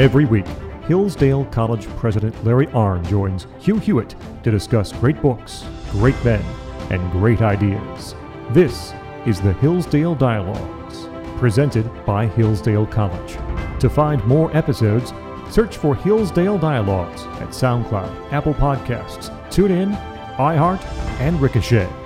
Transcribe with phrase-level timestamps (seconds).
[0.00, 0.46] Every week,
[0.88, 6.42] Hillsdale College President Larry Arnn joins Hugh Hewitt to discuss great books, great men,
[6.88, 8.14] and great ideas.
[8.52, 8.94] This
[9.26, 11.06] is the Hillsdale Dialogues,
[11.38, 13.36] presented by Hillsdale College.
[13.80, 15.12] To find more episodes,
[15.50, 19.94] search for Hillsdale Dialogues at SoundCloud, Apple Podcasts, TuneIn,
[20.36, 20.82] iHeart,
[21.20, 21.99] and Ricochet.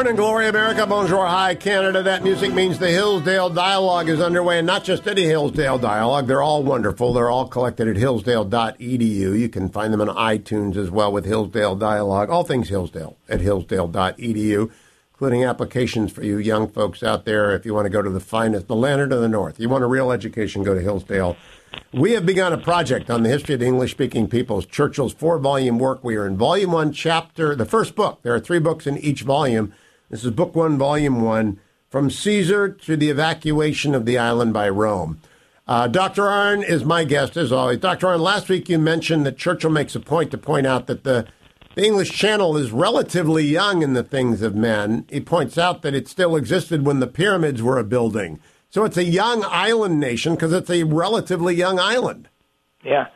[0.00, 2.02] Morning, Glory America, bonjour, hi Canada.
[2.02, 6.26] That music means the Hillsdale Dialogue is underway, and not just any Hillsdale Dialogue.
[6.26, 7.12] They're all wonderful.
[7.12, 9.38] They're all collected at hillsdale.edu.
[9.38, 12.30] You can find them on iTunes as well with Hillsdale Dialogue.
[12.30, 14.70] All things Hillsdale at hillsdale.edu,
[15.12, 18.20] including applications for you young folks out there if you want to go to the
[18.20, 19.60] finest, the Leonard of the North.
[19.60, 21.36] You want a real education, go to Hillsdale.
[21.92, 25.38] We have begun a project on the history of the English speaking peoples, Churchill's four
[25.38, 26.02] volume work.
[26.02, 28.20] We are in volume one, chapter, the first book.
[28.22, 29.74] There are three books in each volume.
[30.10, 34.68] This is book one, volume one, From Caesar to the Evacuation of the Island by
[34.68, 35.20] Rome.
[35.68, 36.22] Uh, Dr.
[36.22, 37.78] Arnn is my guest, as always.
[37.78, 38.08] Dr.
[38.08, 41.28] Arnn, last week you mentioned that Churchill makes a point to point out that the,
[41.76, 45.04] the English Channel is relatively young in the things of men.
[45.08, 48.40] He points out that it still existed when the pyramids were a building.
[48.68, 52.28] So it's a young island nation because it's a relatively young island.
[52.84, 53.06] Yeah.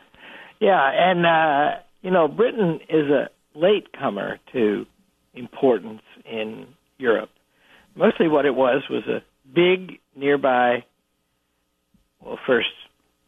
[0.61, 0.91] Yeah.
[0.93, 4.85] And, uh, you know, Britain is a latecomer to
[5.33, 7.29] importance in Europe.
[7.95, 9.21] Mostly what it was was a
[9.53, 10.83] big nearby,
[12.23, 12.69] well, first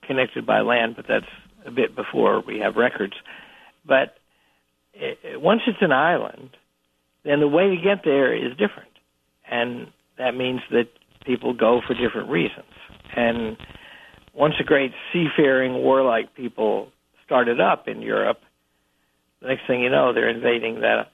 [0.06, 1.26] connected by land, but that's
[1.66, 3.14] a bit before we have records.
[3.86, 4.16] But
[4.94, 6.50] it, once it's an island,
[7.24, 8.90] then the way to get there is different.
[9.50, 9.88] And
[10.18, 10.86] that means that
[11.26, 12.66] people go for different reasons.
[13.16, 13.58] And
[14.34, 16.90] once a great seafaring, warlike people
[17.26, 18.40] started up in Europe,
[19.42, 21.08] the next thing you know, they're invading that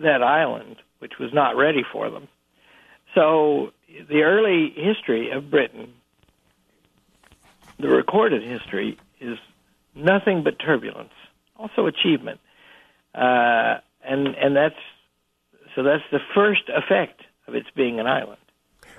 [0.00, 2.26] that island which was not ready for them.
[3.14, 3.72] So
[4.08, 5.92] the early history of Britain,
[7.78, 9.36] the recorded history, is
[9.94, 11.12] nothing but turbulence,
[11.56, 12.40] also achievement,
[13.14, 14.80] uh, and and that's
[15.76, 18.40] so that's the first effect of its being an island.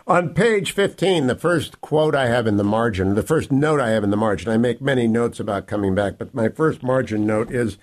[0.06, 3.90] On page 15, the first quote I have in the margin, the first note I
[3.90, 7.26] have in the margin, I make many notes about coming back, but my first margin
[7.26, 7.80] note is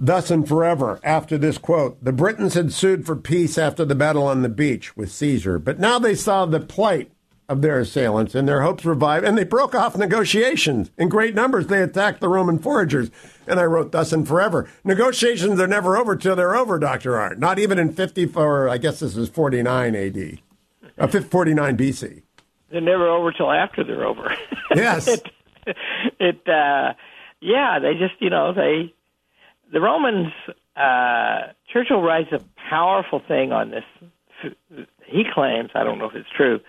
[0.00, 4.26] Thus and forever, after this quote, the Britons had sued for peace after the battle
[4.26, 7.10] on the beach with Caesar, but now they saw the plight
[7.48, 10.90] of their assailants and their hopes revived, and they broke off negotiations.
[10.98, 13.10] In great numbers, they attacked the Roman foragers.
[13.46, 14.70] And I wrote, thus and forever.
[14.84, 17.12] Negotiations are never over till they're over, Dr.
[17.12, 17.38] Arnn.
[17.38, 20.40] Not even in 54, I guess this is 49 AD,
[20.98, 22.22] uh, 49 BC.
[22.70, 24.34] They're never over till after they're over.
[24.74, 25.08] Yes.
[25.66, 25.76] it,
[26.20, 26.92] it uh,
[27.40, 28.94] yeah, they just, you know, they
[29.72, 30.32] the Romans,
[30.76, 33.84] uh, Churchill writes a powerful thing on this.
[35.06, 36.60] He claims, I don't know if it's true,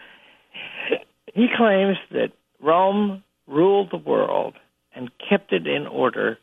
[1.34, 4.56] he claims that Rome ruled the world
[4.96, 6.38] and kept it in order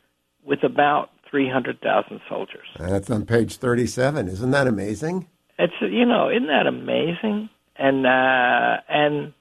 [0.44, 2.66] with about 300,000 soldiers.
[2.78, 4.28] That's on page 37.
[4.28, 5.26] Isn't that amazing?
[5.58, 7.48] It's you know, isn't that amazing?
[7.76, 9.32] And uh and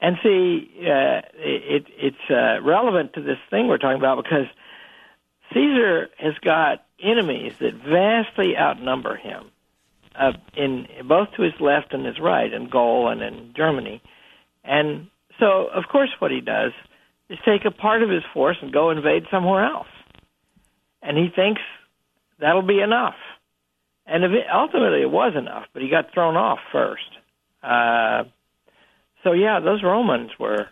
[0.00, 4.46] and see uh it it's uh relevant to this thing we're talking about because
[5.54, 9.44] Caesar has got enemies that vastly outnumber him,
[10.14, 14.02] uh, in both to his left and his right, in Gaul and in Germany,
[14.62, 16.72] and so of course what he does
[17.30, 19.88] is take a part of his force and go invade somewhere else,
[21.02, 21.62] and he thinks
[22.38, 23.16] that'll be enough,
[24.06, 27.10] and ultimately it was enough, but he got thrown off first.
[27.62, 28.24] Uh,
[29.22, 30.68] so yeah, those Romans were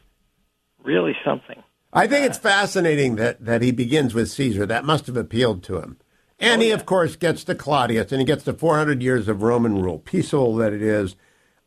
[0.84, 1.62] really something.
[1.92, 4.64] I think it's fascinating that, that he begins with Caesar.
[4.64, 5.98] That must have appealed to him.
[6.38, 6.74] And oh, he, yeah.
[6.74, 10.56] of course, gets to Claudius and he gets to 400 years of Roman rule, peaceful
[10.56, 11.16] that it is.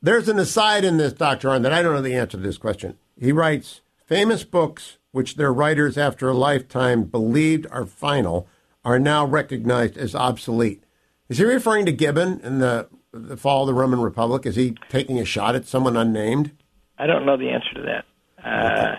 [0.01, 1.49] There's an aside in this, Dr.
[1.49, 2.97] Arnn, that I don't know the answer to this question.
[3.19, 8.47] He writes famous books which their writers after a lifetime believed are final
[8.83, 10.83] are now recognized as obsolete.
[11.29, 14.45] Is he referring to Gibbon in the, the fall of the Roman Republic?
[14.45, 16.51] Is he taking a shot at someone unnamed?
[16.97, 18.05] I don't know the answer to that.
[18.43, 18.95] Uh, uh,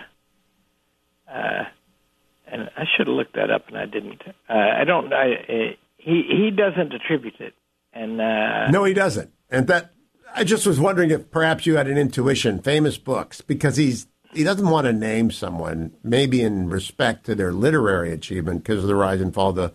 [2.57, 4.21] and I should have looked that up, and I didn't.
[4.49, 5.13] Uh, I don't.
[5.13, 7.53] I, uh, he he doesn't attribute it,
[7.93, 9.31] and uh, no, he doesn't.
[9.49, 9.93] And that
[10.33, 12.61] I just was wondering if perhaps you had an intuition.
[12.61, 17.51] Famous books, because he's he doesn't want to name someone, maybe in respect to their
[17.51, 19.73] literary achievement, because of the rise and fall of the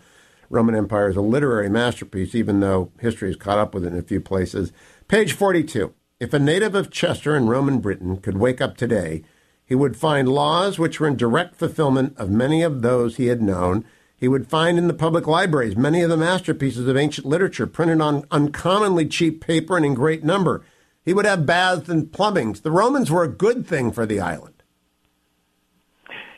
[0.49, 3.97] Roman Empire is a literary masterpiece, even though history has caught up with it in
[3.97, 4.71] a few places.
[5.07, 5.93] Page forty-two.
[6.19, 9.23] If a native of Chester in Roman Britain could wake up today
[9.65, 13.41] he would find laws which were in direct fulfillment of many of those he had
[13.41, 13.85] known.
[14.15, 18.01] He would find in the public libraries many of the masterpieces of ancient literature printed
[18.01, 20.63] on uncommonly cheap paper and in great number.
[21.03, 22.61] He would have baths and plumbings.
[22.61, 24.63] The Romans were a good thing for the island.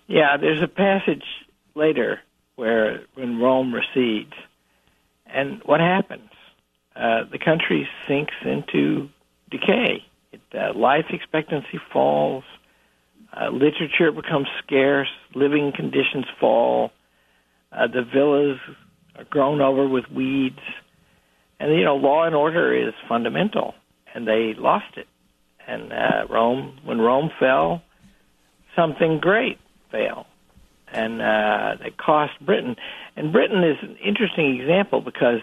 [0.07, 1.23] Yeah, there's a passage
[1.75, 2.19] later
[2.55, 4.33] where when Rome recedes,
[5.25, 6.29] and what happens?
[6.95, 9.09] Uh, the country sinks into
[9.49, 10.05] decay.
[10.31, 12.43] It, uh, life expectancy falls.
[13.35, 15.09] Uh, literature becomes scarce.
[15.33, 16.91] Living conditions fall.
[17.71, 18.57] Uh, the villas
[19.17, 20.59] are grown over with weeds,
[21.59, 23.73] and you know law and order is fundamental,
[24.13, 25.07] and they lost it.
[25.67, 27.81] And uh, Rome, when Rome fell,
[28.75, 29.57] something great
[29.91, 30.27] fell,
[30.93, 32.75] and uh, it cost Britain.
[33.17, 35.39] And Britain is an interesting example because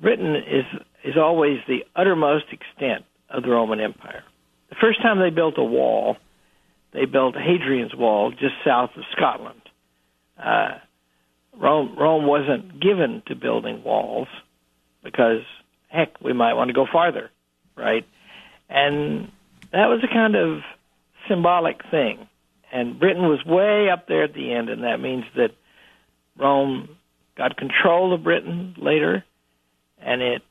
[0.00, 0.64] Britain is
[1.04, 4.24] is always the uttermost extent of the Roman Empire.
[4.70, 6.16] The first time they built a wall,
[6.92, 9.60] they built Hadrian's Wall just south of Scotland.
[10.42, 10.78] Uh,
[11.56, 14.28] Rome Rome wasn't given to building walls
[15.02, 15.42] because
[15.88, 17.30] heck, we might want to go farther,
[17.76, 18.06] right?
[18.68, 19.30] And
[19.72, 20.60] that was a kind of
[21.28, 22.28] symbolic thing.
[22.70, 25.52] And Britain was way up there at the end, and that means that
[26.38, 26.96] Rome
[27.36, 29.24] got control of Britain later,
[29.98, 30.42] and it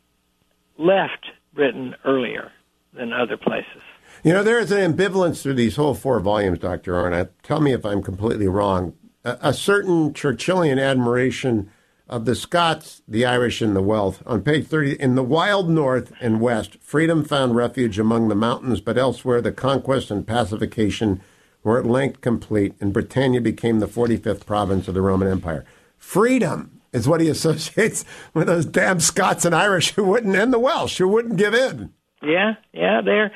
[0.79, 2.51] left Britain earlier
[2.93, 3.83] than other places.
[4.23, 6.95] You know, there is an ambivalence through these whole four volumes, Dr.
[6.95, 7.31] Arnott.
[7.43, 8.93] Tell me if I'm completely wrong.
[9.23, 11.69] A, a, certain Churchillian admiration
[12.09, 14.17] of the Scots, the Irish, and the Welsh.
[14.25, 18.81] On page 30, in the wild north and west, freedom found refuge among the mountains,
[18.81, 21.21] but elsewhere the conquest and pacification
[21.63, 25.65] were at length complete, and Britannia became the 45th province of the Roman Empire.
[25.97, 30.59] Freedom is what he associates with those damn Scots and Irish who wouldn't, and the
[30.59, 31.93] Welsh who wouldn't give in.
[32.23, 33.31] Yeah, yeah, there.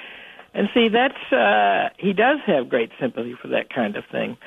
[0.54, 4.38] And see, that's uh, he does have great sympathy for that kind of thing,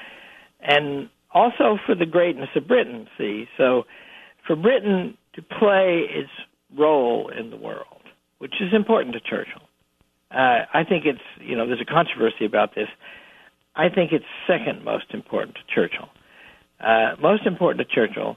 [0.60, 3.06] and also for the greatness of Britain.
[3.16, 3.84] See, so
[4.46, 6.30] for Britain to play its
[6.78, 8.02] role in the world,
[8.38, 9.62] which is important to Churchill.
[10.30, 12.88] Uh, I think it's you know there's a controversy about this.
[13.74, 16.08] I think it's second most important to Churchill.
[16.80, 18.36] Uh, most important to Churchill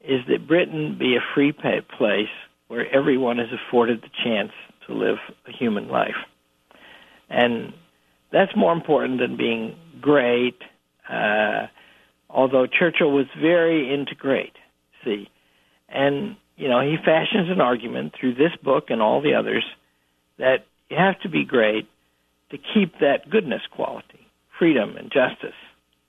[0.00, 2.28] is that Britain be a free place
[2.68, 4.50] where everyone is afforded the chance
[4.86, 6.16] to live a human life.
[7.28, 7.72] And
[8.32, 10.58] that's more important than being great,
[11.08, 11.66] uh,
[12.28, 14.52] although Churchill was very into great,
[15.04, 15.28] see.
[15.88, 19.64] And, you know, he fashions an argument through this book and all the others
[20.38, 21.88] that you have to be great
[22.50, 24.26] to keep that goodness quality,
[24.58, 25.56] freedom and justice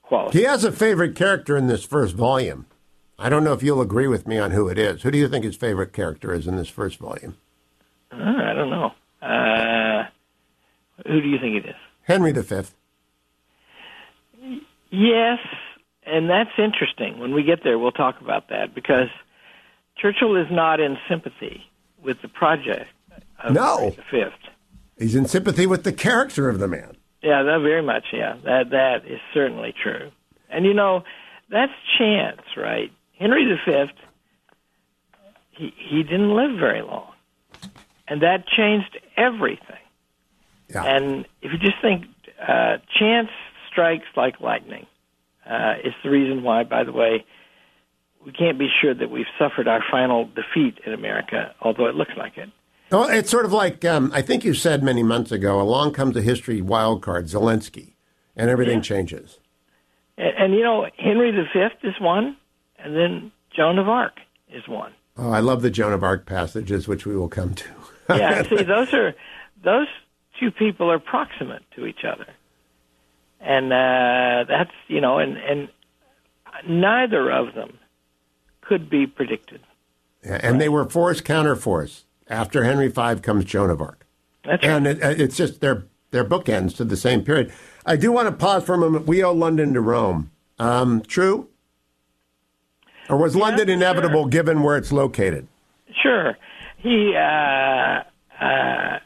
[0.02, 0.38] quality.
[0.38, 2.66] He has a favorite character in this first volume.
[3.18, 5.02] I don't know if you'll agree with me on who it is.
[5.02, 7.36] Who do you think his favorite character is in this first volume?
[8.12, 8.92] Uh, I don't know.
[11.08, 11.76] Who do you think it is?
[12.02, 12.62] Henry V.
[14.90, 15.38] Yes,
[16.06, 17.18] and that's interesting.
[17.18, 19.08] When we get there, we'll talk about that because
[19.96, 21.62] Churchill is not in sympathy
[22.02, 22.90] with the project
[23.42, 23.94] of no.
[24.10, 24.24] V.
[24.98, 26.96] He's in sympathy with the character of the man.
[27.22, 28.04] Yeah, that very much.
[28.12, 30.10] Yeah, that that is certainly true.
[30.50, 31.04] And you know,
[31.50, 32.90] that's chance, right?
[33.18, 33.92] Henry V.
[35.50, 37.12] He he didn't live very long,
[38.06, 39.76] and that changed everything.
[40.72, 40.84] Yeah.
[40.84, 42.04] And if you just think,
[42.40, 43.28] uh, chance
[43.70, 44.86] strikes like lightning.
[45.48, 47.24] Uh, it's the reason why, by the way,
[48.24, 52.12] we can't be sure that we've suffered our final defeat in America, although it looks
[52.16, 52.50] like it.
[52.90, 55.60] Well, it's sort of like um, I think you said many months ago.
[55.60, 57.94] Along comes a history wild card, Zelensky,
[58.36, 58.82] and everything Yeah.
[58.82, 59.38] changes.
[60.16, 62.36] And, and you know, Henry V is one,
[62.78, 64.14] and then Joan of Arc
[64.52, 64.92] is one.
[65.16, 67.64] Oh, I love the Joan of Arc passages, which we will come to.
[68.10, 69.14] Yeah, see, those are
[69.62, 69.86] those
[70.38, 72.26] two people are proximate to each other,
[73.40, 75.68] and uh, that's you know, and and
[76.68, 77.78] neither of them
[78.60, 79.60] could be predicted.
[80.24, 82.04] Yeah, and they were force counterforce.
[82.30, 84.04] After Henry V comes Joan of Arc,
[84.44, 84.70] That's right.
[84.72, 87.52] and it, it's just their their bookends to the same period.
[87.86, 89.06] I do want to pause for a moment.
[89.06, 90.30] We owe London to Rome.
[90.58, 91.48] Um, true,
[93.08, 95.46] or was London inevitable given where it's located?
[96.02, 96.36] Sure.
[96.76, 98.02] He, uh,
[98.40, 98.98] uh,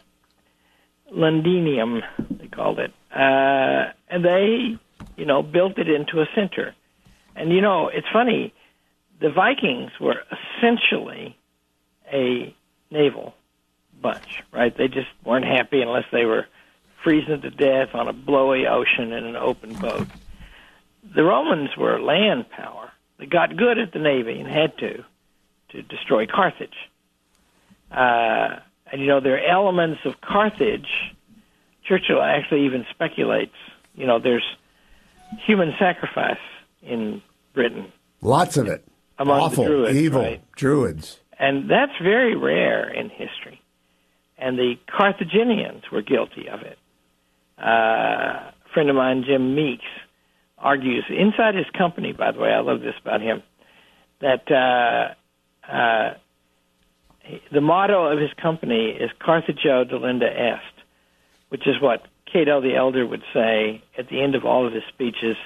[1.13, 2.93] Londinium, they called it.
[3.15, 4.79] Uh, and they,
[5.17, 6.75] you know, built it into a center.
[7.37, 8.53] And, you know, it's funny,
[9.21, 10.23] the Vikings were
[10.59, 11.37] essentially
[12.13, 12.55] a
[12.91, 13.35] naval
[14.01, 14.77] bunch, right?
[14.77, 16.47] They just weren't happy unless they were
[17.03, 20.07] freezing to death on a blowy ocean in an open boat.
[21.15, 22.91] The Romans were land power.
[23.19, 25.05] They got good at the navy and had to
[25.71, 26.77] to destroy Carthage.
[27.91, 28.57] Uh,
[28.93, 30.87] and you know there are elements of Carthage.
[31.85, 33.55] Churchill actually even speculates.
[33.95, 34.45] You know, there's
[35.45, 36.39] human sacrifice
[36.83, 37.21] in
[37.55, 38.85] Britain, Lots of it.
[39.19, 40.53] Among the Awful, Druids, evil right.
[40.57, 41.19] druids.
[41.39, 43.61] and that's very rare in history.
[44.39, 46.79] and the Carthaginians were guilty of it.
[47.59, 49.85] Uh, a friend of mine, Jim Meeks,
[50.59, 52.13] argues inside his company.
[52.13, 53.43] By the way, I love this about him
[54.21, 56.15] that uh, uh,
[57.53, 60.85] the motto of his company is Carthago delenda est,
[61.49, 64.83] which is what Cato the Elder would say at the end of all of his
[64.89, 65.37] speeches,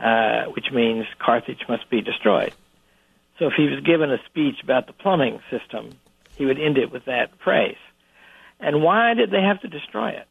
[0.00, 2.52] uh, which means Carthage must be destroyed.
[3.38, 5.90] So if he was given a speech about the plumbing system,
[6.36, 7.76] he would end it with that phrase.
[8.60, 10.26] And why did they have to destroy it?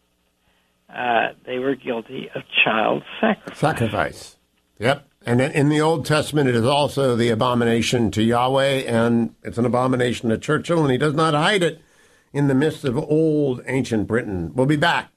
[0.90, 3.58] Uh, they were guilty of child sacrifice.
[3.58, 4.36] Sacrifice.
[4.80, 5.08] Yep.
[5.28, 9.66] And in the Old Testament, it is also the abomination to Yahweh, and it's an
[9.66, 11.82] abomination to Churchill, and he does not hide it
[12.32, 14.52] in the midst of old ancient Britain.
[14.54, 15.10] We'll be back.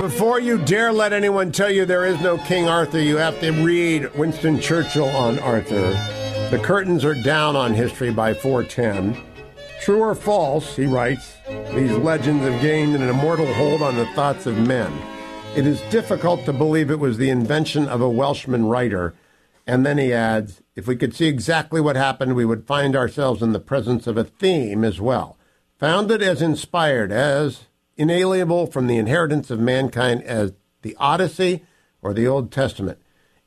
[0.00, 3.50] Before you dare let anyone tell you there is no King Arthur, you have to
[3.50, 5.90] read Winston Churchill on Arthur.
[6.50, 9.29] The curtains are down on history by 410.
[9.80, 11.36] True or false, he writes,
[11.74, 14.92] these legends have gained an immortal hold on the thoughts of men.
[15.56, 19.14] It is difficult to believe it was the invention of a Welshman writer.
[19.66, 23.40] And then he adds, if we could see exactly what happened, we would find ourselves
[23.40, 25.38] in the presence of a theme as well,
[25.78, 27.64] founded as inspired, as
[27.96, 31.64] inalienable from the inheritance of mankind as the Odyssey
[32.02, 32.98] or the Old Testament.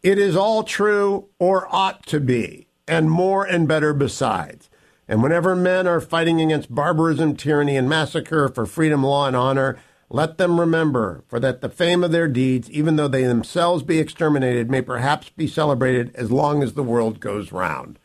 [0.02, 4.70] It is all true or ought to be, and more and better besides.
[5.08, 9.78] And whenever men are fighting against barbarism, tyranny, and massacre for freedom, law, and honor,
[10.10, 14.00] let them remember, for that the fame of their deeds, even though they themselves be
[14.00, 18.00] exterminated, may perhaps be celebrated as long as the world goes round.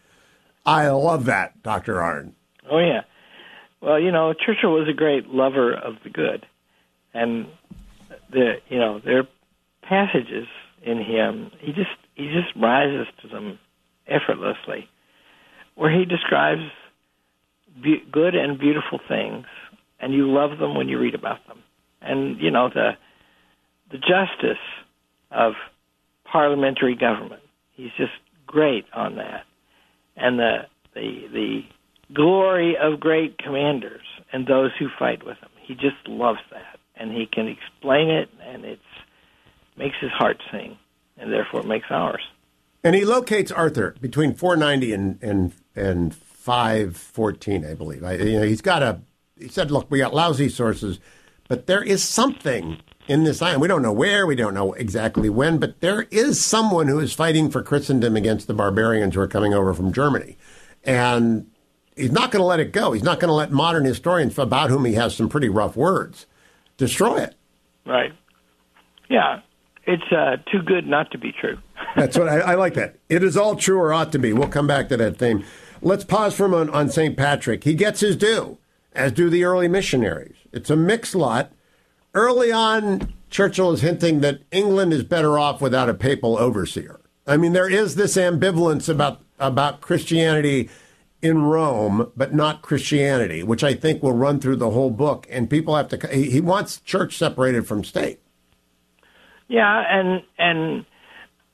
[0.66, 1.94] I love that, Dr.
[1.96, 2.32] Arnn.
[2.70, 3.02] Oh, yeah.
[3.80, 6.46] Well, you know, Churchill was a great lover of the good.
[7.14, 7.46] And
[8.30, 9.28] the you know, there are
[9.82, 10.46] passages
[10.82, 13.58] in him, he just he just rises to them
[14.06, 14.88] effortlessly,
[15.74, 16.62] where he describes
[17.82, 19.46] be- good and beautiful things,
[20.00, 21.58] and you love them when you read about them.
[22.00, 22.92] And you know the
[23.90, 24.62] the justice
[25.30, 25.54] of
[26.24, 27.42] parliamentary government.
[27.74, 28.12] He's just
[28.46, 29.44] great on that,
[30.16, 31.60] and the the the
[32.14, 35.50] glory of great commanders and those who fight with them.
[35.62, 38.80] He just loves that, and he can explain it, and it
[39.76, 40.76] makes his heart sing,
[41.16, 42.22] and therefore it makes ours.
[42.84, 46.14] And he locates Arthur between 490 and and and
[46.48, 48.02] 514, I believe.
[48.02, 49.02] I, you know, he's got a.
[49.38, 50.98] He said, "Look, we got lousy sources,
[51.46, 53.60] but there is something in this island.
[53.60, 57.12] We don't know where, we don't know exactly when, but there is someone who is
[57.12, 60.38] fighting for Christendom against the barbarians who are coming over from Germany,
[60.84, 61.50] and
[61.96, 62.92] he's not going to let it go.
[62.92, 66.24] He's not going to let modern historians, about whom he has some pretty rough words,
[66.78, 67.34] destroy it.
[67.84, 68.14] Right.
[69.10, 69.42] Yeah,
[69.84, 71.58] it's uh, too good not to be true.
[71.94, 72.72] That's what I, I, like.
[72.72, 74.32] That it is all true or ought to be.
[74.32, 75.44] We'll come back to that theme.
[75.80, 77.16] Let's pause for a moment on St.
[77.16, 77.64] Patrick.
[77.64, 78.58] He gets his due,
[78.92, 80.36] as do the early missionaries.
[80.52, 81.52] It's a mixed lot.
[82.14, 87.00] Early on, Churchill is hinting that England is better off without a papal overseer.
[87.26, 90.68] I mean, there is this ambivalence about about Christianity
[91.22, 95.26] in Rome, but not Christianity, which I think will run through the whole book.
[95.30, 96.08] And people have to.
[96.08, 98.20] He wants church separated from state.
[99.48, 100.86] Yeah, and and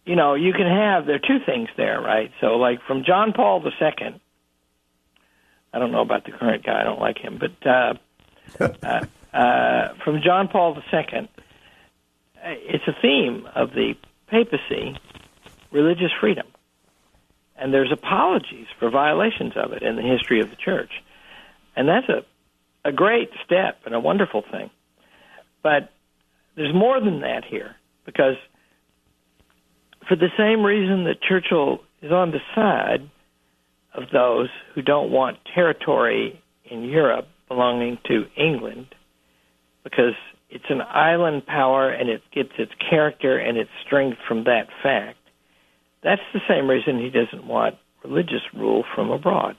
[0.04, 2.30] you know you can have there are two things there, right?
[2.40, 4.20] So like from John Paul the second.
[5.72, 6.80] I don't know about the current guy.
[6.80, 7.94] I don't like him, but uh,
[8.60, 9.04] uh,
[9.36, 11.28] uh, from John Paul II,
[12.44, 13.94] it's a theme of the
[14.28, 14.96] papacy,
[15.72, 16.46] religious freedom
[17.56, 20.90] and there's apologies for violations of it in the history of the church.
[21.76, 22.24] And that's a,
[22.88, 24.70] a great step and a wonderful thing.
[25.62, 25.90] But
[26.56, 28.36] there's more than that here, because
[30.08, 33.08] for the same reason that Churchill is on the side
[33.94, 38.86] of those who don't want territory in Europe belonging to England,
[39.82, 40.14] because
[40.50, 45.18] it's an island power and it gets its character and its strength from that fact
[46.04, 49.56] that's the same reason he doesn't want religious rule from abroad.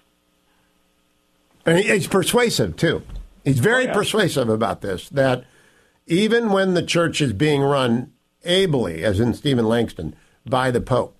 [1.66, 3.02] And he's persuasive, too.
[3.44, 3.94] He's very oh, yeah.
[3.94, 5.44] persuasive about this, that
[6.06, 11.16] even when the church is being run ably, as in Stephen Langton, by the Pope,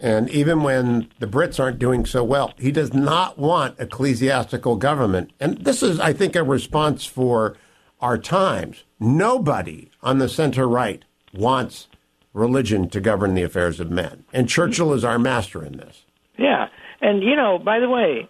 [0.00, 5.32] and even when the Brits aren't doing so well, he does not want ecclesiastical government.
[5.40, 7.56] And this is, I think, a response for
[8.00, 8.84] our times.
[8.98, 11.02] Nobody on the center right
[11.32, 11.88] wants
[12.32, 14.24] religion to govern the affairs of men.
[14.32, 16.04] And Churchill is our master in this.
[16.36, 16.68] Yeah.
[17.00, 18.28] And, you know, by the way,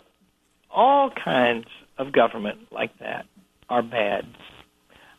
[0.71, 3.27] all kinds of government like that
[3.69, 4.27] are bad.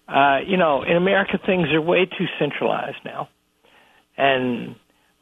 [0.07, 3.27] Uh, you know, in America, things are way too centralized now.
[4.17, 4.75] And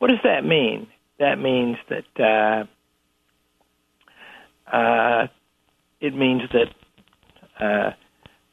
[0.04, 0.88] what does that mean?
[1.18, 2.66] That means that uh,
[4.76, 5.28] uh,
[6.02, 6.68] it means that
[7.58, 7.92] uh,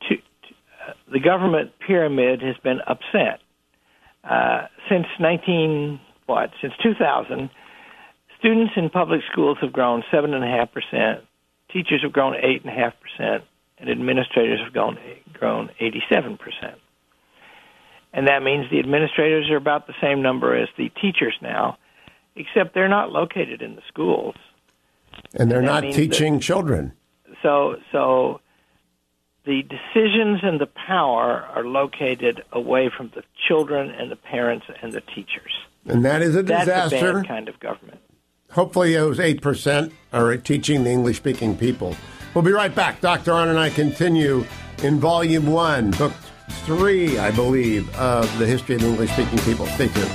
[0.07, 0.55] to, to,
[0.87, 3.41] uh, the government pyramid has been upset
[4.23, 7.51] uh, since 19 what since 2000.
[8.39, 11.25] Students in public schools have grown seven and a half percent.
[11.73, 13.43] Teachers have grown eight and a half percent,
[13.79, 14.97] and administrators have grown
[15.33, 16.79] grown 87 percent.
[18.13, 21.79] And that means the administrators are about the same number as the teachers now,
[22.35, 24.35] except they're not located in the schools.
[25.35, 26.93] And they're and not teaching that, children.
[27.43, 28.41] So, so
[29.45, 34.93] the decisions and the power are located away from the children and the parents and
[34.93, 35.53] the teachers.
[35.87, 36.71] And that is a disaster.
[36.71, 38.01] That's a bad kind of government.
[38.51, 41.97] Hopefully, those 8% are teaching the English speaking people.
[42.35, 43.01] We'll be right back.
[43.01, 43.31] Dr.
[43.33, 44.45] Arnn and I continue
[44.83, 46.13] in Volume 1, Book
[46.51, 49.67] 3, I believe, of the history of the English speaking people.
[49.67, 50.11] Stay tuned.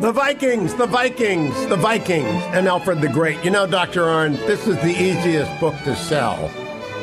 [0.00, 3.42] The Vikings, the Vikings, the Vikings, and Alfred the Great.
[3.42, 4.02] You know, Dr.
[4.02, 6.50] Arnn, this is the easiest book to sell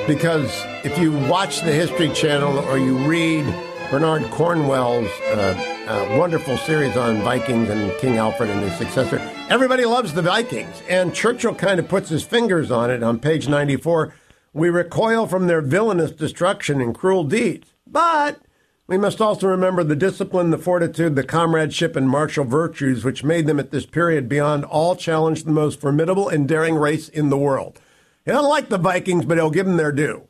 [0.07, 0.51] because
[0.83, 3.45] if you watch the History Channel or you read
[3.89, 9.19] Bernard Cornwell's uh, uh, wonderful series on Vikings and King Alfred and his successor.
[9.49, 13.47] Everybody loves the Vikings, and Churchill kind of puts his fingers on it on page
[13.47, 14.13] 94.
[14.53, 18.41] We recoil from their villainous destruction and cruel deeds, but
[18.87, 23.47] we must also remember the discipline, the fortitude, the comradeship, and martial virtues which made
[23.47, 27.37] them at this period beyond all challenge the most formidable and daring race in the
[27.37, 27.79] world.
[28.25, 30.27] He doesn't like the Vikings, but he'll give them their due.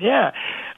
[0.00, 0.30] Yeah.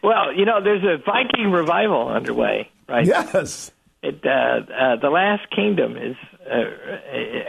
[0.02, 3.06] Well, you know, there's a Viking revival underway, right?
[3.06, 3.70] Yes.
[4.02, 4.28] It, uh,
[4.72, 6.16] uh, the Last Kingdom is
[6.50, 6.64] uh,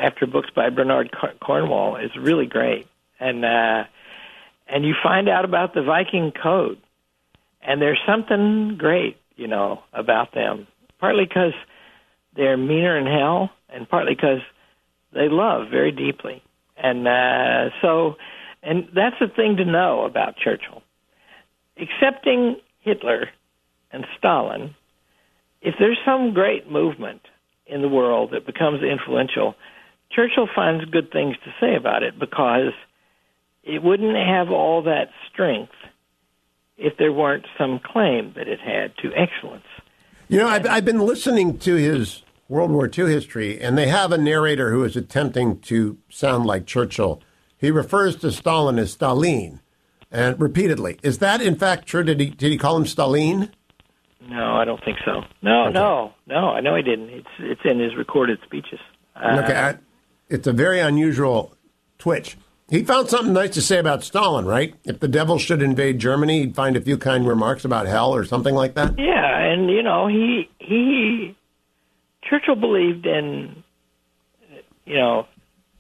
[0.01, 1.09] after books by Bernard
[1.41, 2.87] Cornwell is really great,
[3.19, 6.77] and and you find out about the Viking code,
[7.61, 10.67] and there's something great, you know, about them.
[10.99, 11.53] Partly because
[12.35, 14.41] they're meaner in hell, and partly because
[15.13, 16.43] they love very deeply,
[16.75, 18.17] and uh, so,
[18.61, 20.83] and that's the thing to know about Churchill.
[21.77, 23.29] Accepting Hitler
[23.91, 24.75] and Stalin,
[25.61, 27.21] if there's some great movement
[27.65, 29.55] in the world that becomes influential,
[30.11, 32.73] Churchill finds good things to say about it because
[33.63, 35.73] it wouldn't have all that strength
[36.77, 39.65] if there weren't some claim that it had to excellence.
[40.27, 44.11] You know, I've, I've been listening to his World War II history, and they have
[44.11, 47.21] a narrator who is attempting to sound like Churchill.
[47.57, 49.61] He refers to Stalin as Stalin
[50.11, 50.99] and repeatedly.
[51.03, 52.03] Is that in fact true?
[52.03, 53.51] Did he did he call him Stalin?
[54.29, 55.23] No, I don't think so.
[55.41, 55.73] No, okay.
[55.73, 56.49] no, no.
[56.49, 57.09] I know he didn't.
[57.09, 58.79] It's it's in his recorded speeches.
[59.15, 59.77] Uh, okay, I,
[60.29, 61.53] it's a very unusual
[61.97, 62.37] twitch.
[62.69, 64.75] He found something nice to say about Stalin, right?
[64.85, 68.23] If the devil should invade Germany, he'd find a few kind remarks about hell or
[68.23, 68.97] something like that.
[68.97, 71.35] Yeah, and you know, he he
[72.23, 73.63] Churchill believed in
[74.85, 75.27] you know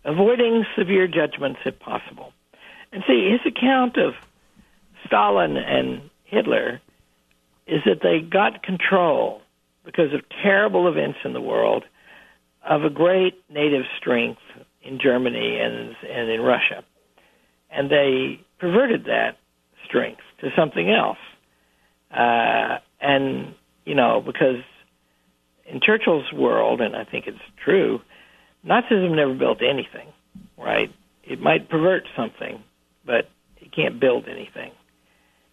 [0.03, 2.33] avoiding severe judgments if possible.
[2.91, 4.15] And see, his account of
[5.05, 6.81] Stalin and Hitler
[7.67, 9.41] is that they got control
[9.85, 11.83] because of terrible events in the world
[12.67, 14.41] of a great native strength
[14.83, 16.83] in Germany and and in Russia,
[17.71, 19.37] and they perverted that
[19.85, 21.17] strength to something else.
[22.11, 24.63] Uh, and you know, because
[25.65, 27.99] in Churchill's world, and I think it's true,
[28.65, 30.11] Nazism never built anything,
[30.57, 30.89] right?
[31.23, 32.63] It might pervert something,
[33.05, 34.71] but it can't build anything.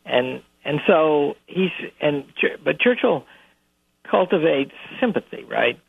[0.04, 2.24] And and so he's and
[2.62, 3.24] but Churchill
[4.08, 5.80] cultivates sympathy, right?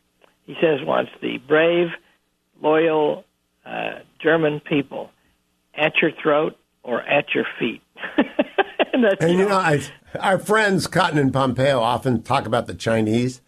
[0.46, 1.90] He says once the brave,
[2.62, 3.26] loyal
[3.66, 5.12] uh, German people
[5.76, 7.82] at your throat or at your feet.
[8.94, 9.82] and, and you know, I,
[10.18, 13.42] our friends Cotton and Pompeo often talk about the Chinese,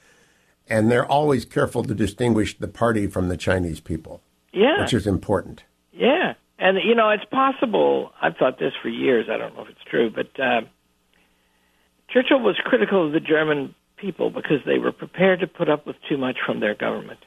[0.67, 4.21] and they're always careful to distinguish the party from the Chinese people.
[4.51, 5.63] Yeah, which is important.
[5.93, 8.11] Yeah, and you know, it's possible.
[8.21, 9.27] I've thought this for years.
[9.31, 10.61] I don't know if it's true, but uh,
[12.11, 15.95] Churchill was critical of the German people because they were prepared to put up with
[16.09, 17.19] too much from their government,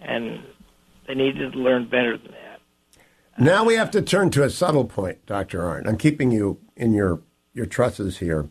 [0.00, 0.42] and
[1.06, 2.60] they needed to learn better than that.
[3.38, 5.88] Now we have to turn to a subtle point, Doctor Arnn.
[5.88, 7.20] I'm keeping you in your
[7.52, 8.48] your trusses here.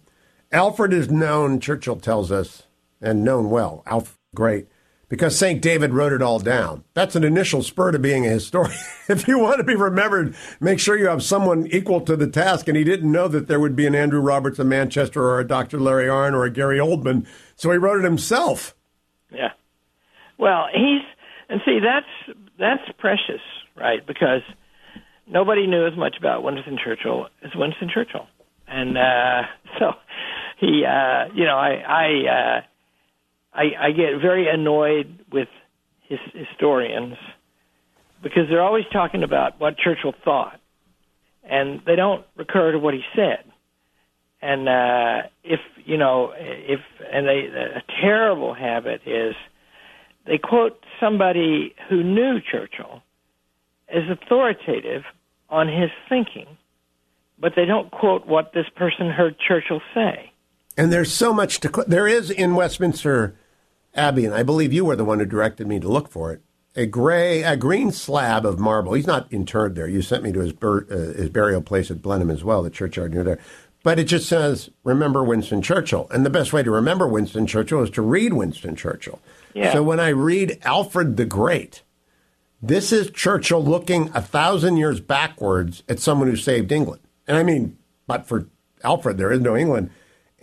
[0.52, 1.60] Alfred is known.
[1.60, 2.64] Churchill tells us,
[3.02, 3.84] and known well.
[3.86, 4.68] Alfred, great
[5.14, 5.62] because St.
[5.62, 6.84] David wrote it all down.
[6.96, 8.76] That's an initial spur to being a historian.
[9.08, 12.68] if you want to be remembered, make sure you have someone equal to the task.
[12.68, 15.48] And he didn't know that there would be an Andrew Roberts of Manchester or a
[15.48, 15.80] Dr.
[15.80, 17.28] Larry Arnn or a Gary Oldman.
[17.56, 18.74] So he wrote it himself.
[19.32, 19.52] Yeah.
[20.40, 21.04] Well, he's,
[21.48, 23.42] and see, that's, that's precious,
[23.76, 24.04] right?
[24.08, 24.42] Because
[25.28, 28.26] nobody knew as much about Winston Churchill as Winston Churchill,
[28.68, 29.44] and uh,
[29.80, 29.92] so
[30.60, 32.08] he, uh, you know, I I,
[32.58, 32.62] uh,
[33.54, 35.48] I I get very annoyed with
[36.02, 37.16] his historians
[38.22, 40.60] because they're always talking about what Churchill thought,
[41.44, 43.44] and they don't recur to what he said.
[44.42, 46.80] And uh, if you know, if
[47.12, 49.36] and they, a terrible habit is
[50.26, 53.02] they quote somebody who knew Churchill
[53.88, 55.04] as authoritative
[55.50, 56.58] on his thinking,
[57.40, 60.32] but they don't quote what this person heard Churchill say.
[60.76, 61.86] And there's so much to.
[61.88, 63.36] There is in Westminster
[63.96, 66.42] Abbey, and I believe you were the one who directed me to look for it.
[66.76, 68.94] A gray, a green slab of marble.
[68.94, 69.88] He's not interred there.
[69.88, 72.72] You sent me to his, bur- uh, his burial place at Blenheim as well, the
[72.72, 73.40] churchyard near there.
[73.84, 77.84] But it just says, "Remember Winston Churchill." And the best way to remember Winston Churchill
[77.84, 79.20] is to read Winston Churchill.
[79.54, 79.74] Yeah.
[79.74, 81.84] So when I read Alfred the Great,
[82.62, 87.02] this is Churchill looking a thousand years backwards at someone who saved England.
[87.28, 87.78] And I mean,
[88.08, 88.48] but for
[88.84, 89.90] Alfred, there is no England.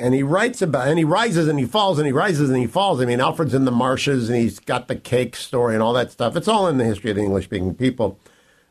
[0.00, 2.66] And he writes about, and he rises and he falls and he rises and he
[2.66, 3.00] falls.
[3.00, 6.10] I mean, Alfred's in the marshes and he's got the cake story and all that
[6.10, 6.36] stuff.
[6.36, 8.18] It's all in the history of the English speaking people.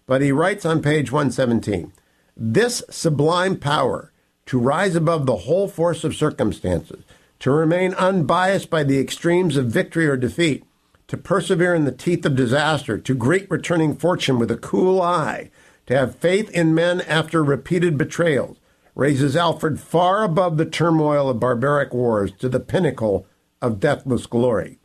[0.08, 1.94] But he writes on page 117
[2.36, 4.12] this sublime power
[4.46, 7.04] to rise above the whole force of circumstances,
[7.38, 10.64] to remain unbiased by the extremes of victory or defeat,
[11.08, 15.52] to persevere in the teeth of disaster, to greet returning fortune with a cool eye,
[15.86, 18.58] to have faith in men after repeated betrayals,
[18.96, 23.26] raises Alfred far above the turmoil of barbaric wars to the pinnacle
[23.62, 24.80] of deathless glory.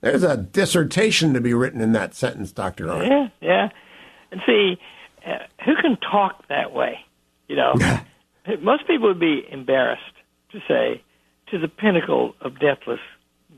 [0.00, 2.86] There's a dissertation to be written in that sentence, Dr.
[2.86, 3.08] Arnn.
[3.08, 3.68] Yeah, yeah.
[4.30, 4.78] And see,
[5.26, 7.00] uh, who can talk that way?
[7.48, 7.74] You know,
[8.60, 10.02] most people would be embarrassed
[10.52, 11.02] to say
[11.50, 13.00] to the pinnacle of deathless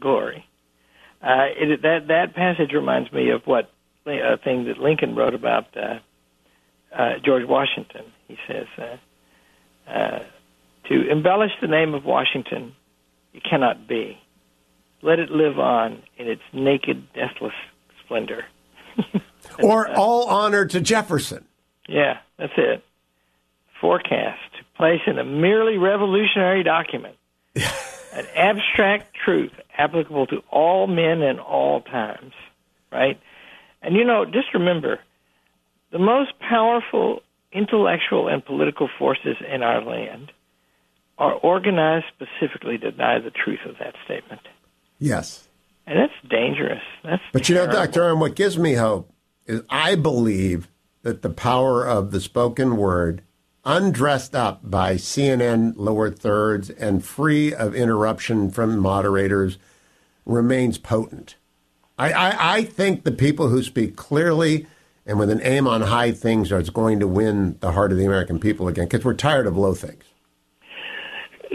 [0.01, 0.45] glory.
[1.23, 3.71] Uh, it, that that passage reminds me of what
[4.07, 5.99] a thing that Lincoln wrote about uh,
[6.95, 8.05] uh, George Washington.
[8.29, 8.67] He says,
[9.88, 10.18] uh,
[10.88, 12.74] "To embellish the name of Washington,
[13.35, 14.18] it cannot be.
[15.03, 17.55] Let it live on in its naked, deathless
[18.05, 18.44] splendor."
[19.62, 21.44] Or all honor to Jefferson.
[21.88, 22.85] Yeah, that's it.
[23.81, 27.16] Forecast to place in a merely revolutionary document
[27.55, 32.33] an abstract truth applicable to all men and all times,
[32.90, 33.20] right?
[33.83, 34.98] And you know, just remember
[35.92, 40.32] the most powerful intellectual and political forces in our land
[41.18, 44.42] are organized specifically to deny the truth of that statement.
[44.98, 45.48] Yes.
[45.87, 46.82] And that's dangerous.
[47.02, 47.66] That's But you know.
[47.66, 48.02] Dr.
[48.02, 49.11] Arnn, what gives me hope
[49.46, 50.68] is I believe
[51.02, 53.22] that the power of the spoken word,
[53.64, 59.58] undressed up by CNN lower thirds and free of interruption from moderators,
[60.26, 61.37] remains potent.
[61.98, 64.66] I, I, I think the people who speak clearly
[65.09, 68.05] and with an aim on high things are going to win the heart of the
[68.05, 70.05] American people again because we're tired of low things.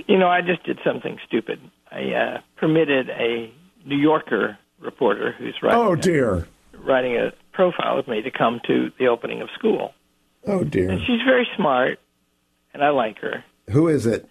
[0.08, 1.60] You know, I just did something stupid.
[1.92, 3.54] I uh, permitted a
[3.86, 6.48] New Yorker reporter who's writing, Oh, a, dear.
[6.80, 9.94] writing a profile of me to come to the opening of school.
[10.48, 10.90] Oh, dear.
[10.90, 12.00] And she's very smart,
[12.74, 14.28] and I like her, Who is it?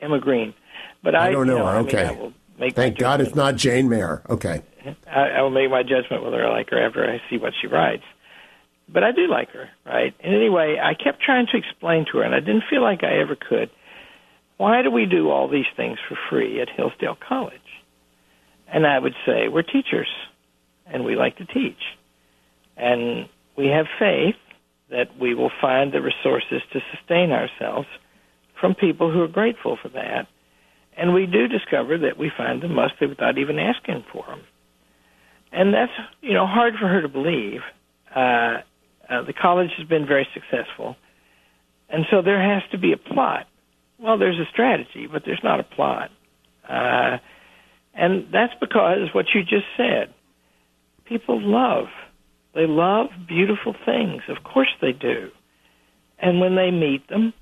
[0.00, 0.54] Emma Green.
[1.02, 1.66] But I, I don't you know.
[1.66, 2.04] I mean, Okay.
[2.04, 4.22] I will make Thank God it's not Jane Mayer.
[4.30, 4.62] Okay.
[5.06, 7.66] I, I will make my judgment whether I like her after I see what she
[7.66, 8.04] writes.
[8.88, 10.14] But I do like her, right?
[10.22, 13.20] And anyway, I kept trying to explain to her, and I didn't feel like I
[13.20, 13.70] ever could.
[14.58, 17.60] Why do we do all these things for free at Hillsdale College?
[18.72, 20.08] And I would say, we're teachers,
[20.86, 21.82] and we like to teach.
[22.76, 24.36] And we have faith
[24.90, 27.88] that we will find the resources to sustain ourselves
[28.60, 30.26] from people who are grateful for that.
[30.96, 34.42] And we do discover that we find them mostly without even asking for them.
[35.52, 37.60] And that's, you know, hard for her to believe.
[38.14, 38.58] Uh,
[39.08, 40.96] uh, the college has been very successful.
[41.88, 43.46] And so there has to be a plot.
[43.98, 46.10] Well, there's a strategy, but there's not a plot.
[46.68, 47.18] Uh,
[47.94, 50.12] and that's because what you just said.
[51.04, 51.86] People love.
[52.54, 54.22] They love beautiful things.
[54.28, 55.30] Of course they do.
[56.18, 57.32] And when they meet them,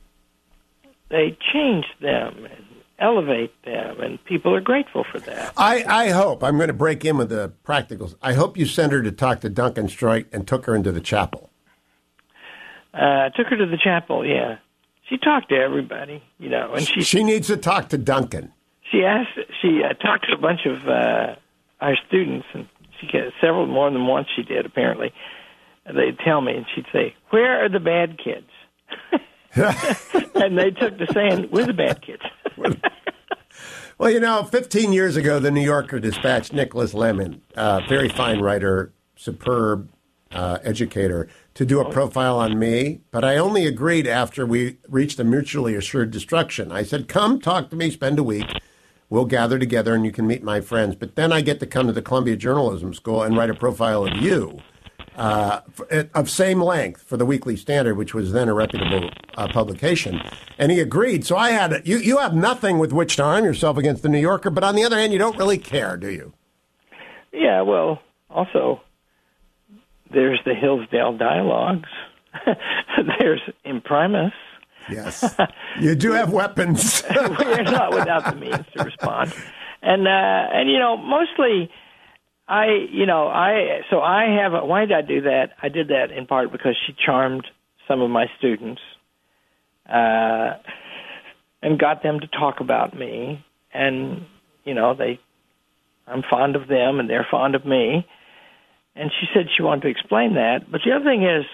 [1.09, 2.65] they change them and
[2.99, 5.53] elevate them, and people are grateful for that.
[5.57, 8.15] I, I hope, I'm going to break in with the practicals.
[8.23, 11.01] I hope you sent her to talk to Duncan Stroik and took her into the
[11.01, 11.51] chapel.
[12.95, 14.59] Uh, took her to the chapel, yeah.
[15.09, 18.53] She talked to everybody, you know, and she She needs to talk to Duncan.
[18.91, 21.35] she asked she uh, talked to a bunch of uh,
[21.81, 22.67] our students, and
[23.01, 24.29] she got several more than once.
[24.35, 25.13] She did apparently.
[25.87, 28.49] And they'd tell me, and she'd say, "Where are the bad kids?"
[30.35, 32.23] and they took to saying, "We're the bad kids."
[33.97, 38.41] Well, you know, 15 years ago, the New Yorker dispatched Nicholas Lemann, a very fine
[38.41, 39.89] writer, superb,
[40.33, 45.21] uh, educator, to do a profile on me, but I only agreed after we reached
[45.21, 46.73] a mutually assured destruction.
[46.73, 48.47] I said, Come talk to me, spend a week.
[49.09, 50.97] We'll gather together and you can meet my friends.
[50.97, 54.07] But then I get to come to the Columbia Journalism School and write a profile
[54.07, 54.61] of you
[55.17, 55.61] uh,
[56.15, 60.21] of same length for the Weekly Standard, which was then a reputable uh, publication.
[60.59, 61.25] And he agreed.
[61.25, 61.99] So I had you.
[61.99, 64.85] You have nothing with which to arm yourself against the New Yorker, but on the
[64.85, 66.33] other hand, you don't really care, do you?
[67.33, 67.63] Yeah.
[67.63, 68.81] Well, also
[70.13, 71.89] there's the Hillsdale Dialogues.
[73.19, 74.33] there's Imprimis.
[74.91, 75.35] Yes,
[75.81, 77.03] you do have weapons.
[77.17, 79.33] We're not without the means to respond,
[79.81, 81.71] and uh, and you know mostly
[82.47, 84.53] I, you know, I so I have.
[84.53, 85.53] A, why did I do that?
[85.63, 87.47] I did that in part because she charmed
[87.89, 88.83] some of my students,
[89.89, 90.55] uh,
[91.63, 94.27] and got them to talk about me, and
[94.65, 95.21] you know, they,
[96.07, 98.07] I'm fond of them, and they're fond of me.
[98.97, 101.45] And she said she wanted to explain that, but the other thing is,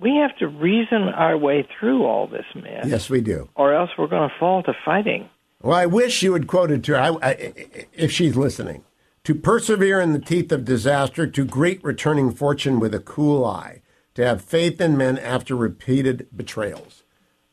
[0.00, 2.86] we have to reason our way through all this mess.
[2.86, 5.28] Yes, we do, or else we're going to fall to fighting.
[5.62, 7.52] Well, I wish you had quoted to her I, I,
[7.92, 8.84] if she's listening
[9.24, 13.82] to persevere in the teeth of disaster, to greet returning fortune with a cool eye,
[14.14, 17.02] to have faith in men after repeated betrayals.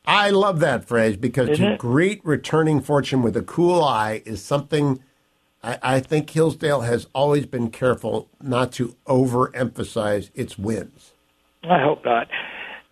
[0.06, 1.78] I love that phrase because Isn't to it?
[1.78, 5.02] great returning fortune with a cool eye is something
[5.68, 11.12] I, I think Hillsdale has always been careful not to overemphasize its wins.
[11.62, 12.28] I hope not.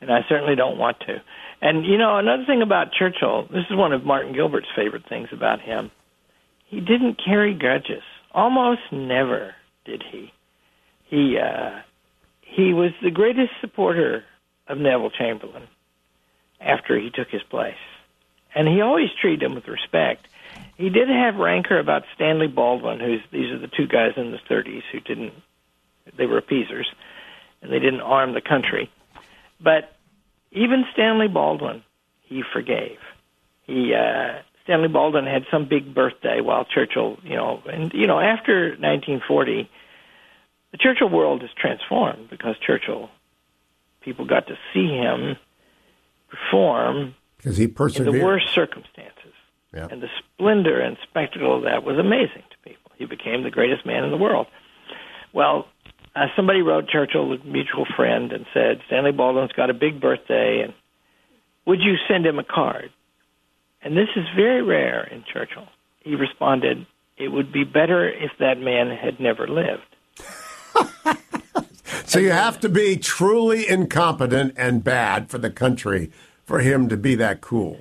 [0.03, 1.23] And I certainly don't want to.
[1.63, 5.29] And, you know, another thing about Churchill, this is one of Martin Gilbert's favorite things
[5.33, 5.91] about him.
[6.67, 8.03] He didn't carry grudges.
[8.33, 9.55] Almost never
[9.87, 10.33] did he.
[11.09, 11.81] He uh,
[12.43, 14.25] he was the greatest supporter
[14.69, 15.69] of Neville Chamberlain
[16.61, 17.75] after he took his place,
[18.55, 20.27] and he always treated him with respect.
[20.77, 24.39] He did have rancor about Stanley Baldwin, who's these are the two guys in the
[24.51, 25.33] 30s who didn't
[26.17, 26.89] they were appeasers
[27.63, 28.91] and they didn't arm the country.
[29.61, 29.95] But
[30.53, 31.83] even Stanley Baldwin,
[32.23, 32.99] he forgave.
[33.67, 38.19] He uh, Stanley Baldwin had some big birthday while Churchill, you know, and you know,
[38.19, 39.71] after 1940,
[40.73, 43.09] the Churchill world is transformed because Churchill,
[44.03, 45.37] people got to see him
[46.29, 49.33] perform because he persevered in the worst circumstances,
[49.75, 49.89] yeah.
[49.91, 52.93] and the splendor and spectacle of that was amazing to people.
[52.97, 54.47] He became the greatest man in the world.
[55.33, 55.67] Well,
[56.15, 60.63] uh, somebody wrote Churchill, a mutual friend, and said Stanley Baldwin's got a big birthday,
[60.65, 60.73] and
[61.67, 62.91] would you send him a card?
[63.87, 65.69] and this is very rare in Churchill,
[66.01, 69.87] he responded, It would be better if that man had never lived.
[72.05, 76.11] so you have to be truly incompetent and bad for the country
[76.45, 77.79] for him to be that cool.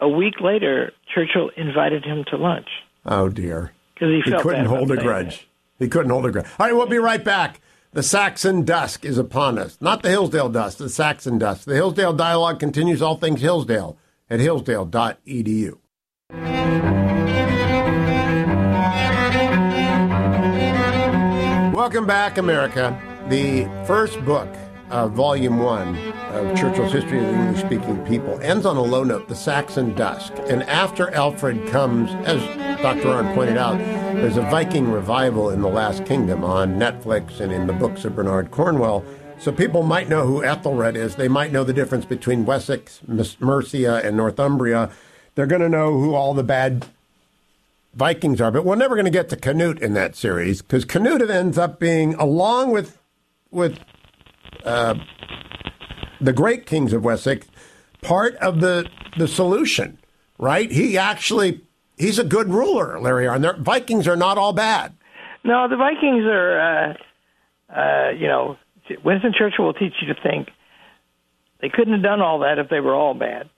[0.00, 2.68] A week later, Churchill invited him to lunch.
[3.04, 3.72] Oh, dear.
[3.94, 5.38] Because he, he couldn't hold a grudge.
[5.78, 5.84] That.
[5.84, 6.46] He couldn't hold a grudge.
[6.58, 7.60] All right, we'll be right back.
[7.92, 9.78] The Saxon dusk is upon us.
[9.80, 11.64] Not the Hillsdale dusk, the Saxon dusk.
[11.64, 13.98] The Hillsdale dialogue continues all things Hillsdale
[14.30, 15.78] at hillsdale.edu.
[21.74, 23.00] Welcome back, America.
[23.28, 24.54] The first book
[24.90, 25.96] of Volume 1
[26.32, 29.94] of Churchill's History of the English Speaking People ends on a low note, the Saxon
[29.94, 30.32] Dusk.
[30.48, 32.40] And after Alfred comes, as
[32.80, 33.08] Dr.
[33.08, 37.66] Arnn pointed out, there's a Viking revival in The Last Kingdom on Netflix and in
[37.66, 39.04] the books of Bernard Cornwell.
[39.38, 41.16] So people might know who Ethelred is.
[41.16, 44.90] They might know the difference between Wessex, Mercia, and Northumbria.
[45.34, 46.86] They're going to know who all the bad
[47.94, 48.50] Vikings are.
[48.50, 51.78] But we're never going to get to Canute in that series because Canute ends up
[51.78, 52.98] being, along with
[53.50, 53.78] with
[54.64, 54.94] uh,
[56.20, 57.46] the great kings of Wessex,
[58.02, 59.98] part of the the solution.
[60.38, 60.70] Right?
[60.70, 61.62] He actually
[61.96, 63.42] he's a good ruler, Larry Arnn.
[63.42, 64.94] Their Vikings are not all bad.
[65.44, 66.60] No, the Vikings are.
[66.60, 66.94] Uh,
[67.70, 68.56] uh, you know,
[69.04, 70.48] Winston Churchill will teach you to think
[71.60, 73.50] they couldn't have done all that if they were all bad.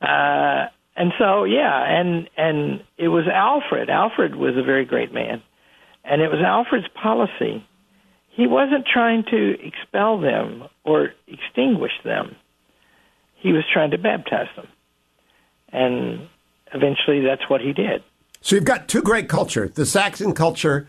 [0.00, 3.88] Uh, and so, yeah, and and it was Alfred.
[3.90, 5.42] Alfred was a very great man,
[6.04, 7.64] and it was Alfred's policy.
[8.38, 12.36] He wasn't trying to expel them or extinguish them.
[13.34, 14.68] He was trying to baptize them,
[15.72, 16.28] and
[16.72, 18.04] eventually, that's what he did.
[18.40, 20.86] So you've got two great cultures: the Saxon culture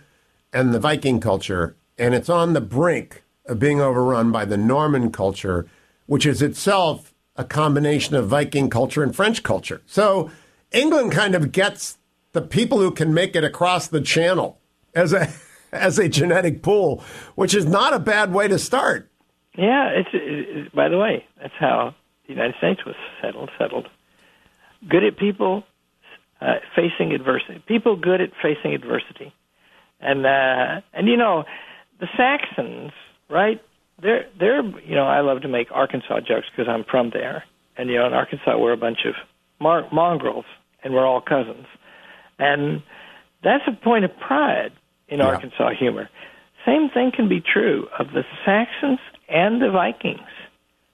[0.53, 5.11] and the Viking culture, and it's on the brink of being overrun by the Norman
[5.11, 5.65] culture,
[6.05, 9.81] which is itself a combination of Viking culture and French culture.
[9.87, 10.29] So
[10.71, 11.97] England kind of gets
[12.33, 14.59] the people who can make it across the channel
[14.93, 15.27] as a
[15.73, 17.03] as a genetic pool,
[17.35, 19.09] which is not a bad way to start.
[19.57, 21.95] Yeah, it's it, by the way, that's how
[22.27, 23.49] the United States was settled.
[23.57, 23.87] Settled,
[24.87, 25.63] good at people
[26.39, 27.63] uh, facing adversity.
[27.67, 29.33] People good at facing adversity,
[29.99, 31.43] and uh, and you know,
[31.99, 32.91] the Saxons
[33.29, 33.61] right?
[34.01, 37.43] They're they're you know I love to make Arkansas jokes because I'm from there,
[37.77, 39.13] and you know in Arkansas we're a bunch of
[39.59, 40.45] mar- mongrels
[40.83, 41.67] and we're all cousins,
[42.37, 42.81] and
[43.43, 44.71] that's a point of pride
[45.09, 45.25] in Yeah.
[45.27, 46.09] Arkansas humor.
[46.65, 50.19] Same thing can be true of the Saxons and the Vikings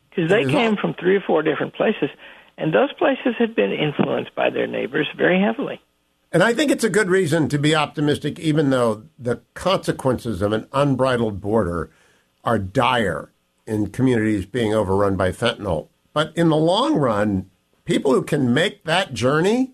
[0.09, 2.09] because they came from three or four different places,
[2.57, 5.81] and those places had been influenced by their neighbors very heavily.
[6.31, 10.51] And I think it's a good reason to be optimistic, even though the consequences of
[10.53, 11.91] an unbridled border
[12.43, 13.31] are dire
[13.65, 15.87] in communities being overrun by fentanyl.
[16.13, 17.49] But in the long run,
[17.85, 19.71] people who can make that journey,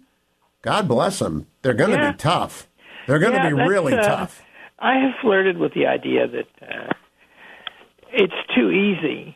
[0.61, 2.11] God bless them, they're going to Yeah.
[2.11, 2.67] be tough.
[3.11, 4.41] They're going to Yeah, be really uh, tough.
[4.79, 6.93] I have flirted with the idea that uh,
[8.13, 9.35] it's too easy.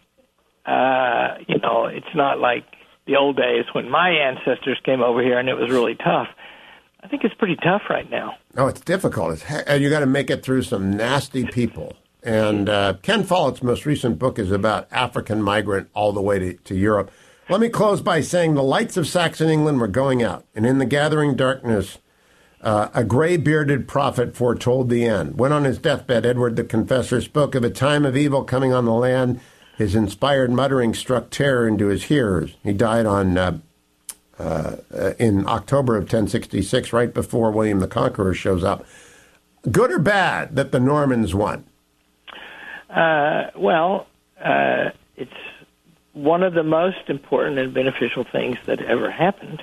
[0.66, 2.64] Uh, you know, it's not like
[3.06, 6.30] the old days when my ancestors came over here and it was really tough.
[7.04, 8.38] I think it's pretty tough right now.
[8.56, 9.34] Oh, it's difficult.
[9.34, 11.98] It's, he- and you got to make it through some nasty people.
[12.24, 16.54] And uh, Ken Follett's most recent book is about African migrant all the way to,
[16.54, 17.12] to Europe.
[17.50, 20.78] Let me close by saying the lights of Saxon England were going out, and in
[20.78, 21.98] the gathering darkness,
[22.66, 25.38] uh, a gray bearded prophet foretold the end.
[25.38, 28.86] When on his deathbed, Edward the Confessor spoke of a time of evil coming on
[28.86, 29.40] the land.
[29.78, 32.56] His inspired muttering struck terror into his hearers.
[32.64, 33.60] He died on uh,
[34.40, 34.76] uh,
[35.20, 38.84] in October of 1066, right before William the Conqueror shows up.
[39.72, 41.66] Good or bad that the Normans won?
[42.90, 44.08] Uh, well,
[44.44, 45.32] uh, it's
[46.14, 49.62] one of the most important and beneficial things that ever happened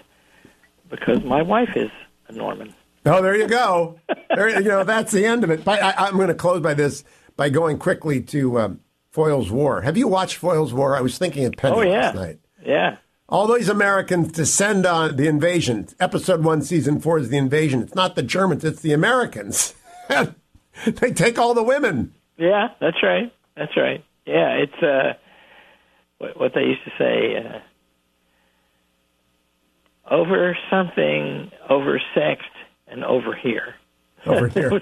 [0.88, 1.90] because my wife is
[2.28, 2.72] a Norman.
[3.04, 3.98] Oh, there you go.
[4.34, 5.64] There, you know, that's the end of it.
[5.64, 7.02] But I, I'm going to close by this
[7.36, 9.80] by going quickly to um, Foyle's War.
[9.82, 10.96] Have you watched Foyle's War?
[10.96, 11.90] I was thinking of Penny Oh, yeah.
[12.00, 12.38] last night.
[12.64, 12.96] Yeah.
[13.28, 15.88] All these Americans descend on the invasion.
[15.98, 17.82] Episode one, season four is the invasion.
[17.82, 19.74] It's not the Germans, it's the Americans.
[20.86, 22.14] they take all the women.
[22.36, 23.32] Yeah, that's right.
[23.56, 24.04] That's right.
[24.26, 25.14] Yeah, it's uh,
[26.18, 27.58] what, what they used to say: uh,
[30.14, 32.46] over something, over sexed,
[32.92, 33.74] and over here.
[34.26, 34.80] Over here.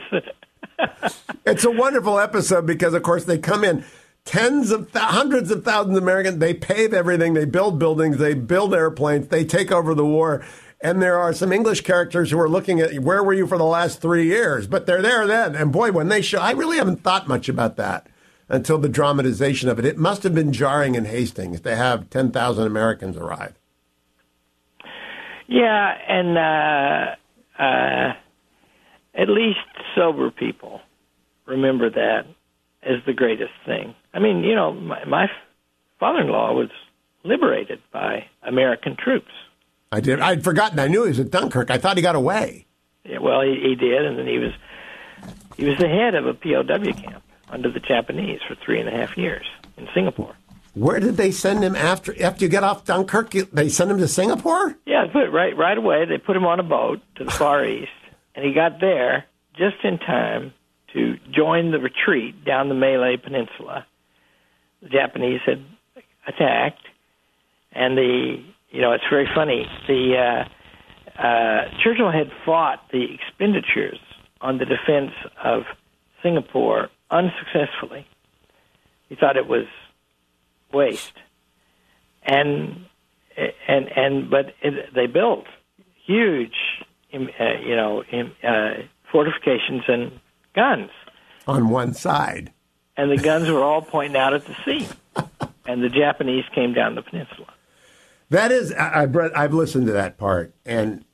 [1.47, 3.85] It's a wonderful episode because, of course, they come in
[4.25, 6.39] tens of th- hundreds of thousands of Americans.
[6.39, 7.35] They pave everything.
[7.35, 8.19] They build buildings.
[8.19, 9.29] They build airplanes.
[9.29, 10.45] They take over the war.
[10.83, 13.65] And there are some English characters who are looking at where were you for the
[13.65, 14.67] last three years?
[14.67, 15.55] But they're there then.
[15.55, 18.07] And boy, when they show, I really haven't thought much about that
[18.49, 19.85] until the dramatization of it.
[19.85, 23.55] It must have been jarring in Hastings to have 10,000 Americans arrive.
[25.47, 27.17] yeah, and uh,
[27.61, 28.15] uh,
[29.15, 29.59] at least
[29.95, 30.81] sober people
[31.47, 32.27] remember that
[32.83, 33.95] as the greatest thing.
[34.15, 35.31] I mean, you know, my, my
[35.99, 36.71] father-in-law was
[37.25, 39.31] liberated by American troops.
[39.93, 40.21] I did.
[40.21, 40.79] I'd forgotten.
[40.79, 41.71] I knew he was at Dunkirk.
[41.71, 42.67] I thought he got away.
[43.05, 44.53] Yeah, well, he, he did, and then he was
[45.57, 48.93] he was the head of a POW camp under the Japanese for three and a
[48.93, 49.45] half years
[49.77, 50.35] in Singapore.
[50.75, 53.31] Where did they send him after after you get off Dunkirk?
[53.31, 54.77] They send him to Singapore?
[54.87, 56.05] Yeah, put right right away.
[56.05, 57.91] They put him on a boat to the Far East,
[58.35, 59.25] and he got there
[59.57, 60.53] just in time
[60.93, 63.87] to join the retreat down the Malay Peninsula.
[64.83, 65.65] The Japanese had
[66.27, 66.87] attacked,
[67.73, 69.67] and the you know it's very funny.
[69.89, 70.45] The
[71.19, 73.99] uh, uh, Churchill had fought the expenditures
[74.41, 75.63] on the defense of
[76.23, 78.07] Singapore unsuccessfully.
[79.09, 79.67] He thought it was
[80.73, 81.13] waste,
[82.23, 82.85] and
[83.69, 85.47] and and but it, they built
[86.07, 86.57] huge,
[87.15, 87.19] uh,
[87.65, 88.03] you know,
[88.45, 90.21] uh, fortifications and
[90.55, 90.91] guns,
[91.47, 92.53] On one side.
[92.97, 94.89] and the guns were all pointing out at the sea,
[95.67, 97.47] and the Japanese came down the peninsula.
[98.31, 101.05] That is, I, I've listened to that part, and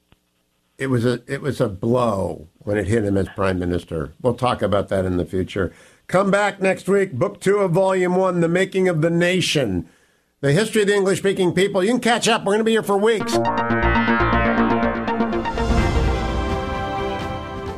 [0.78, 4.12] it was a it was a blow when it hit him as prime minister.
[4.20, 5.72] We'll talk about that in the future.
[6.08, 9.86] Come back next week, book two of volume one, "The Making of the Nation,"
[10.40, 11.82] the history of the English speaking people.
[11.82, 12.44] You can catch up.
[12.44, 13.32] We're going to be here for weeks.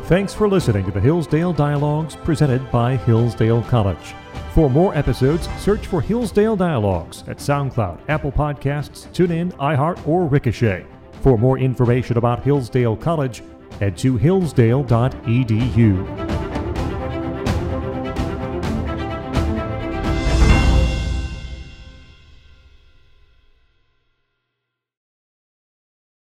[0.09, 4.15] Thanks for listening to the Hillsdale Dialogues presented by Hillsdale College.
[4.53, 10.85] For more episodes, search for Hillsdale Dialogues at SoundCloud, Apple Podcasts, TuneIn, iHeart, or Ricochet.
[11.23, 13.43] For more information about Hillsdale College,
[13.81, 16.28] head to hillsdale.edu.